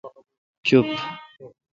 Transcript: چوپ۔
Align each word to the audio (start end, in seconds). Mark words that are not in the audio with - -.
چوپ۔ 0.67 0.89